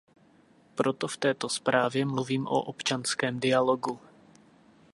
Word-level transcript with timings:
Proto 0.75 1.07
v 1.07 1.17
této 1.17 1.49
zprávě 1.49 2.05
mluvím 2.05 2.47
o 2.47 2.61
občanském 2.63 3.39
dialogu. 3.39 3.99